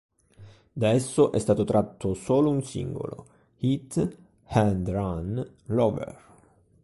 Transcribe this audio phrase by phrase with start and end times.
[0.73, 3.27] Da esso è stato tratto solo un singolo,
[3.59, 6.23] Hit and Run Lover.